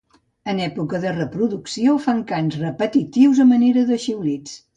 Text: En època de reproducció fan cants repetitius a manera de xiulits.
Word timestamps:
En 0.53 0.61
època 0.67 1.01
de 1.03 1.11
reproducció 1.17 1.93
fan 2.07 2.23
cants 2.33 2.59
repetitius 2.63 3.45
a 3.45 3.47
manera 3.53 3.87
de 3.93 4.01
xiulits. 4.09 4.59